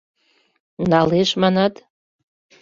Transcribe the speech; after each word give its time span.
Налеш, 0.89 1.29
манат? 1.41 1.73